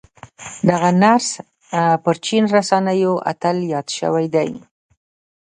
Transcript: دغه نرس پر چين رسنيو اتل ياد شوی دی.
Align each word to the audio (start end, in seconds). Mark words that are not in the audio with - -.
دغه 0.69 0.89
نرس 1.01 1.29
پر 2.03 2.15
چين 2.25 2.43
رسنيو 2.55 3.13
اتل 3.31 3.57
ياد 3.73 3.87
شوی 3.97 4.25
دی. 4.33 4.51